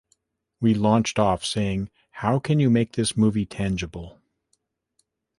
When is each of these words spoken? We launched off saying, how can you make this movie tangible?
We 0.59 0.73
launched 0.73 1.19
off 1.19 1.45
saying, 1.45 1.91
how 2.09 2.39
can 2.39 2.59
you 2.59 2.71
make 2.71 2.93
this 2.93 3.15
movie 3.15 3.45
tangible? 3.45 4.19